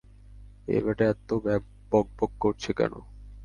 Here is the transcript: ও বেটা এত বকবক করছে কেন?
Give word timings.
ও 0.67 0.77
বেটা 0.85 1.05
এত 1.13 1.29
বকবক 1.91 2.31
করছে 2.43 2.71
কেন? 2.73 2.93